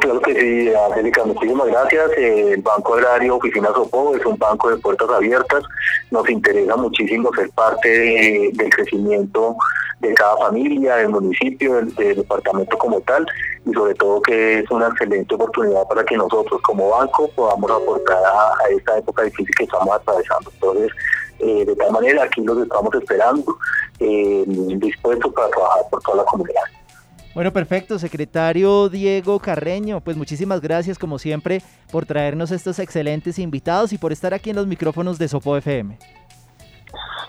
Claro 0.00 0.20
que 0.20 0.34
sí, 0.34 0.72
Angélica, 0.74 1.24
muchísimas 1.24 1.68
gracias. 1.68 2.10
Eh, 2.18 2.52
el 2.54 2.62
Banco 2.62 2.94
Agrario 2.94 3.36
Oficina 3.36 3.68
Sopo 3.68 4.16
es 4.16 4.26
un 4.26 4.36
banco 4.36 4.68
de 4.68 4.78
puertas 4.78 5.08
abiertas. 5.08 5.62
Nos 6.10 6.28
interesa 6.28 6.76
muchísimo 6.76 7.30
ser 7.34 7.50
parte 7.50 8.50
del 8.52 8.70
crecimiento 8.70 9.56
de 10.00 10.12
cada 10.14 10.36
familia, 10.38 10.96
del 10.96 11.10
municipio, 11.10 11.76
del, 11.76 11.94
departamento 12.16 12.76
como 12.78 13.00
tal, 13.02 13.26
y 13.64 13.72
sobre 13.72 13.94
todo 13.94 14.20
que 14.22 14.58
es 14.58 14.70
una 14.70 14.88
excelente 14.88 15.34
oportunidad 15.34 15.86
para 15.86 16.04
que 16.04 16.16
nosotros 16.16 16.60
como 16.62 16.90
banco 16.90 17.30
podamos 17.36 17.70
aportar 17.70 18.18
a, 18.24 18.68
esta 18.70 18.98
época 18.98 19.22
difícil 19.22 19.54
que 19.56 19.64
estamos 19.64 19.94
atravesando. 19.94 20.50
Entonces, 20.52 20.90
eh, 21.38 21.64
de 21.64 21.76
tal 21.76 21.92
manera, 21.92 22.24
aquí 22.24 22.42
los 22.42 22.58
estamos 22.58 22.92
esperando, 22.94 23.56
eh, 24.00 24.44
dispuestos 24.46 25.32
para 25.32 25.48
trabajar 25.50 25.82
por 25.90 26.02
toda 26.02 26.18
la 26.18 26.24
comunidad. 26.24 26.62
Bueno, 27.36 27.52
perfecto, 27.52 27.98
secretario 27.98 28.88
Diego 28.88 29.38
Carreño, 29.40 30.00
pues 30.00 30.16
muchísimas 30.16 30.62
gracias 30.62 30.98
como 30.98 31.18
siempre 31.18 31.60
por 31.92 32.06
traernos 32.06 32.50
estos 32.50 32.78
excelentes 32.78 33.38
invitados 33.38 33.92
y 33.92 33.98
por 33.98 34.10
estar 34.10 34.32
aquí 34.32 34.48
en 34.48 34.56
los 34.56 34.66
micrófonos 34.66 35.18
de 35.18 35.28
Sopo 35.28 35.54
FM. 35.54 35.98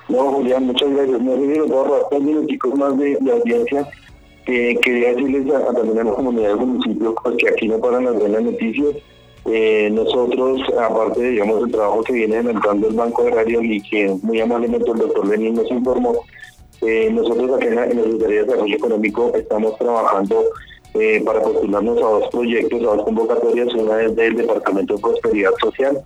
No, 0.08 0.32
Julián, 0.32 0.66
muchas 0.66 0.90
gracias. 0.92 1.22
Me 1.22 1.34
olvido 1.34 1.66
dos 1.66 2.78
más 2.78 2.98
de, 2.98 3.18
audiencia. 3.30 3.86
que 4.46 4.80
quería 4.82 5.10
decirles 5.10 5.54
a, 5.54 5.74
también 5.74 6.00
a 6.00 6.04
la 6.06 6.12
comunidad 6.14 6.48
del 6.56 6.58
municipio 6.66 7.14
pues, 7.22 7.36
que 7.36 7.50
aquí 7.50 7.68
no 7.68 7.78
paran 7.78 8.06
las 8.06 8.16
buenas 8.16 8.44
noticias. 8.44 8.96
Eh, 9.44 9.90
nosotros, 9.92 10.62
aparte, 10.80 11.20
de, 11.20 11.42
el 11.42 11.72
trabajo 11.74 12.02
que 12.04 12.14
viene 12.14 12.38
adelantando 12.38 12.88
el 12.88 12.96
Banco 12.96 13.24
Agrario 13.24 13.62
y 13.62 13.82
que 13.82 14.18
muy 14.22 14.40
amablemente 14.40 14.90
el 14.90 15.00
doctor 15.00 15.28
Lenín 15.28 15.56
nos 15.56 15.70
informó, 15.70 16.14
eh, 16.82 17.10
nosotros 17.12 17.52
aquí 17.58 17.68
en 17.68 17.76
la, 17.76 17.88
Secretaría 17.88 18.28
de 18.28 18.46
Desarrollo 18.46 18.76
Económico 18.76 19.32
estamos 19.36 19.78
trabajando 19.78 20.44
eh, 20.94 21.22
para 21.26 21.42
postularnos 21.42 21.98
a 21.98 22.02
dos 22.02 22.30
proyectos, 22.30 22.82
a 22.82 22.96
dos 22.96 23.04
convocatorias. 23.04 23.74
Una 23.74 24.04
es 24.04 24.16
del 24.16 24.36
Departamento 24.36 24.96
de 24.96 25.02
Prosperidad 25.02 25.52
Social, 25.60 26.04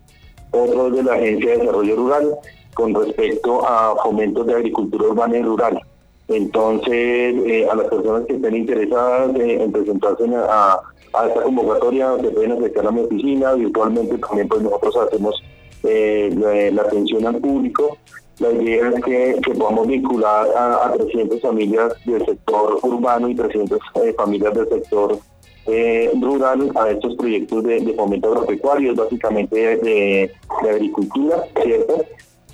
otro 0.52 0.88
es 0.88 0.96
de 0.96 1.04
la 1.04 1.14
Agencia 1.14 1.52
de 1.52 1.58
Desarrollo 1.58 1.96
Rural, 1.96 2.36
con 2.74 2.94
respecto 2.94 3.66
a 3.68 3.96
fomentos 4.04 4.48
de 4.48 4.54
agricultura 4.56 5.08
urbana 5.08 5.38
y 5.38 5.42
rural. 5.44 5.82
Entonces, 6.30 7.36
eh, 7.46 7.68
a 7.70 7.76
las 7.76 7.88
personas 7.88 8.26
que 8.26 8.36
estén 8.36 8.56
interesadas 8.56 9.36
en 9.36 9.72
presentarse 9.72 10.24
a, 10.34 10.80
esta 11.28 11.42
convocatoria, 11.44 12.16
se 12.22 12.30
pueden 12.30 12.54
acercar 12.54 12.88
a 12.88 12.92
mi 12.92 13.02
oficina, 13.02 13.54
virtualmente 13.54 14.18
también 14.18 14.48
pues 14.48 14.62
nosotros 14.62 14.96
hacemos 14.96 15.44
la, 15.84 16.82
atención 16.82 17.26
al 17.26 17.38
público 17.38 17.98
la 18.42 18.52
idea 18.52 18.90
es 18.90 19.04
que, 19.04 19.54
podamos 19.56 19.88
vincular 19.88 20.48
a, 20.58 20.92
300 20.98 21.40
familias 21.42 21.94
del 22.06 22.26
sector 22.26 22.80
urbano 22.82 23.30
y 23.30 23.36
300 23.36 23.80
eh, 24.04 24.14
familias 24.18 24.54
del 24.56 24.68
sector 24.68 25.20
eh, 25.68 26.12
rural 26.20 26.72
a 26.76 26.90
estos 26.90 27.16
proyectos 27.18 27.64
de, 27.64 27.94
fomento 27.96 28.30
agropecuario, 28.30 28.96
básicamente 28.96 29.78
de, 29.78 30.32
agricultura, 30.68 31.44
¿cierto? 31.62 32.04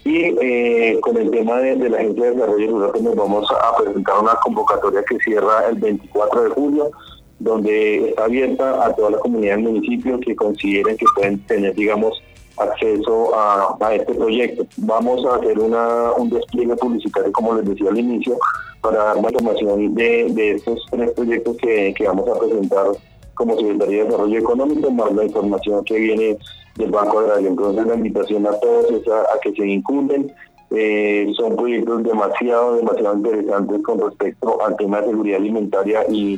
Y 0.04 0.36
eh, 0.42 1.00
con 1.02 1.16
el 1.16 1.32
tema 1.32 1.60
de, 1.60 1.90
la 1.90 2.00
Agencia 2.00 2.26
de 2.26 2.32
Desarrollo 2.32 2.68
Rural, 2.72 2.90
pues 2.92 3.04
nos 3.04 3.16
vamos 3.16 3.48
a 3.50 3.78
presentar 3.78 4.20
una 4.22 4.36
convocatoria 4.36 5.04
que 5.04 5.18
cierra 5.20 5.70
el 5.70 5.76
24 5.76 6.44
de 6.44 6.50
julio, 6.50 6.92
donde 7.40 8.10
está 8.10 8.26
abierta 8.26 8.86
a 8.86 8.94
toda 8.94 9.12
la 9.12 9.20
comunidad 9.20 9.56
del 9.56 9.64
municipio 9.64 10.20
que 10.20 10.36
consideren 10.36 10.98
que 10.98 11.06
pueden 11.16 11.40
tener, 11.46 11.76
digamos, 11.76 12.22
acceso 12.58 13.32
a, 13.36 13.94
este 13.94 14.14
proyecto. 14.14 14.66
Vamos 14.78 15.26
a 15.26 15.36
hacer 15.36 15.60
una, 15.60 16.12
un 16.14 16.30
despliegue 16.30 16.76
publicitario, 16.76 17.32
como 17.32 17.56
les 17.56 17.66
decía 17.66 17.90
al 17.90 18.00
inicio, 18.00 18.38
para 18.82 19.04
dar 19.04 19.22
más 19.22 19.32
información 19.34 19.96
de, 19.96 20.52
estos 20.52 20.86
tres 20.92 21.12
proyectos 21.12 21.58
que, 21.58 21.94
vamos 22.06 22.28
a 22.30 22.40
presentar 22.40 22.88
como 23.36 23.56
Secretaría 23.58 24.00
de 24.00 24.06
Desarrollo 24.06 24.40
Económico, 24.40 24.92
más 24.92 25.14
la 25.14 25.26
información 25.26 25.84
que 25.84 26.00
viene 26.00 26.38
del 26.76 26.92
Banco 26.92 27.20
Agrario. 27.20 27.50
Entonces 27.50 27.86
la 27.86 27.96
invitación 27.96 28.48
a 28.48 28.60
todos 28.60 28.92
es 28.92 29.08
a, 29.08 29.40
que 29.42 29.54
se 29.54 29.64
vinculen. 29.64 30.32
Eh, 30.72 31.32
son 31.38 31.56
proyectos 31.56 32.04
demasiado, 32.04 32.76
demasiado 32.76 33.16
interesantes 33.16 33.82
con 33.84 34.02
respecto 34.02 34.62
al 34.66 34.76
tema 34.76 35.00
de 35.00 35.12
seguridad 35.12 35.40
alimentaria 35.40 36.06
y, 36.10 36.38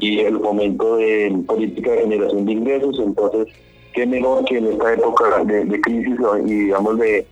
y 0.00 0.18
el 0.20 0.40
fomento 0.40 0.96
de 0.96 1.40
política 1.46 1.92
de 1.92 1.98
generación 1.98 2.46
de 2.46 2.52
ingresos. 2.52 2.98
Entonces, 2.98 3.48
qué 3.94 4.06
mejor 4.06 4.44
que 4.44 4.58
en 4.58 4.66
esta 4.66 4.92
época 4.92 5.44
de, 5.44 5.80
crisis 5.80 6.18
y 6.44 6.52
digamos 6.52 6.98
de, 6.98 7.26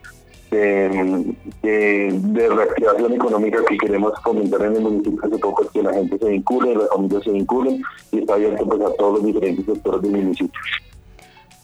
de, 0.50 2.48
reactivación 2.48 3.12
económica 3.14 3.58
que 3.68 3.76
queremos 3.78 4.12
fomentar 4.22 4.62
en 4.62 4.76
el 4.76 4.82
municipio 4.82 5.20
hace 5.24 5.38
poco 5.38 5.64
es 5.64 5.70
que 5.70 5.82
la 5.82 5.92
gente 5.92 6.18
se 6.18 6.28
vincule, 6.28 6.74
las 6.74 6.88
familias 6.88 7.24
se 7.24 7.30
vinculen 7.30 7.82
y 8.12 8.18
está 8.20 8.34
abierto 8.34 8.66
pues, 8.66 8.80
a 8.80 8.94
todos 8.94 9.14
los 9.14 9.24
diferentes 9.24 9.64
sectores 9.66 10.02
del 10.02 10.12
municipio. 10.12 10.60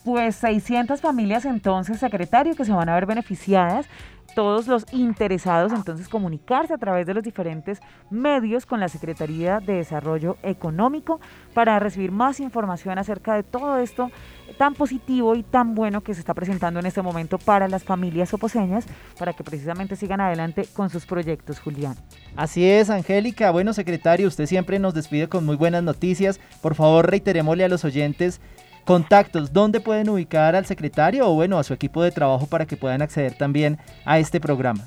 Pues 0.05 0.37
600 0.37 1.01
familias 1.01 1.47
entonces, 1.47 1.99
secretario, 1.99 2.55
que 2.55 2.67
se 2.67 2.73
van 2.73 2.91
a 2.91 2.95
ver 2.95 3.07
beneficiadas 3.07 3.87
todos 4.35 4.67
los 4.67 4.85
interesados 4.93 5.73
entonces 5.73 6.09
comunicarse 6.09 6.75
a 6.75 6.79
través 6.79 7.07
de 7.07 7.15
los 7.15 7.23
diferentes 7.23 7.81
medios 8.11 8.67
con 8.67 8.81
la 8.81 8.89
Secretaría 8.89 9.61
de 9.61 9.75
Desarrollo 9.75 10.37
Económico 10.43 11.21
para 11.55 11.79
recibir 11.79 12.13
más 12.13 12.41
información 12.41 12.99
acerca 12.99 13.35
de 13.35 13.43
todo 13.43 13.79
esto 13.79 14.11
tan 14.59 14.75
positivo 14.75 15.35
y 15.35 15.43
tan 15.43 15.75
bueno 15.75 16.03
que 16.03 16.15
se 16.15 16.21
está 16.21 16.35
presentando 16.35 16.81
en 16.81 16.87
este 16.87 17.03
momento 17.03 17.39
para 17.39 17.69
las 17.69 17.85
familias 17.85 18.33
oposeñas, 18.35 18.87
para 19.19 19.33
que 19.33 19.43
precisamente 19.43 19.97
sigan 19.97 20.21
adelante 20.21 20.67
con 20.75 20.91
sus 20.91 21.07
proyectos, 21.07 21.61
Julián. 21.61 21.97
Así 22.37 22.65
es, 22.69 22.91
Angélica. 22.91 23.51
Bueno, 23.51 23.73
secretario, 23.73 24.29
usted 24.29 24.47
siempre 24.47 24.79
nos 24.79 24.95
despide 24.95 25.29
con 25.29 25.45
muy 25.45 25.57
buenas 25.57 25.83
noticias. 25.83 26.41
Por 26.61 26.75
favor, 26.75 27.09
reiterémosle 27.09 27.65
a 27.65 27.69
los 27.69 27.85
oyentes 27.85 28.41
contactos, 28.85 29.53
¿dónde 29.53 29.81
pueden 29.81 30.09
ubicar 30.09 30.55
al 30.55 30.67
secretario 30.67 31.29
o 31.29 31.35
bueno, 31.35 31.59
a 31.59 31.65
su 31.65 31.75
equipo 31.75 32.03
de 32.03 32.11
trabajo 32.11 32.47
para 32.47 32.67
que 32.67 32.77
puedan 32.77 33.03
acceder 33.03 33.37
también 33.37 33.79
a 34.05 34.19
este 34.19 34.41
programa? 34.41 34.87